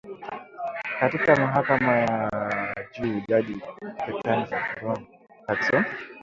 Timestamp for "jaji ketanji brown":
3.27-5.05